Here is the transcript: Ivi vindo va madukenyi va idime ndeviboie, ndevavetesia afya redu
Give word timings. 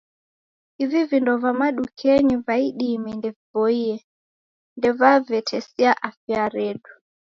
Ivi 0.83 1.01
vindo 1.11 1.33
va 1.43 1.51
madukenyi 1.59 2.35
va 2.45 2.55
idime 2.69 3.09
ndeviboie, 3.19 3.95
ndevavetesia 4.77 5.91
afya 6.09 6.41
redu 6.55 6.91